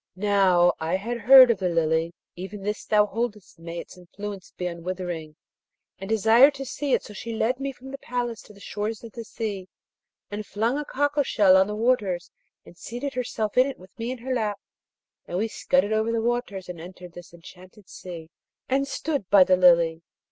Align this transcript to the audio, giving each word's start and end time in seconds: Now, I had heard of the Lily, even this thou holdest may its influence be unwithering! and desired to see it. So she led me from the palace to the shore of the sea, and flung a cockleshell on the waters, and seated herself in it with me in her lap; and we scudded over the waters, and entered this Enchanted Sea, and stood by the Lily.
Now, 0.15 0.73
I 0.79 0.95
had 0.95 1.19
heard 1.19 1.51
of 1.51 1.59
the 1.59 1.69
Lily, 1.69 2.11
even 2.35 2.63
this 2.63 2.85
thou 2.85 3.05
holdest 3.05 3.59
may 3.59 3.77
its 3.77 3.95
influence 3.95 4.49
be 4.51 4.65
unwithering! 4.65 5.35
and 5.99 6.09
desired 6.09 6.55
to 6.55 6.65
see 6.65 6.93
it. 6.95 7.03
So 7.03 7.13
she 7.13 7.35
led 7.35 7.59
me 7.59 7.71
from 7.71 7.91
the 7.91 7.99
palace 7.99 8.41
to 8.41 8.53
the 8.53 8.59
shore 8.59 8.87
of 8.87 9.11
the 9.13 9.23
sea, 9.23 9.67
and 10.31 10.43
flung 10.43 10.79
a 10.79 10.85
cockleshell 10.85 11.55
on 11.55 11.67
the 11.67 11.75
waters, 11.75 12.31
and 12.65 12.75
seated 12.75 13.13
herself 13.13 13.59
in 13.59 13.67
it 13.67 13.77
with 13.77 13.91
me 13.99 14.09
in 14.09 14.17
her 14.17 14.33
lap; 14.33 14.59
and 15.27 15.37
we 15.37 15.47
scudded 15.47 15.93
over 15.93 16.11
the 16.11 16.19
waters, 16.19 16.67
and 16.67 16.81
entered 16.81 17.13
this 17.13 17.31
Enchanted 17.31 17.87
Sea, 17.87 18.31
and 18.67 18.87
stood 18.87 19.29
by 19.29 19.43
the 19.43 19.55
Lily. 19.55 20.01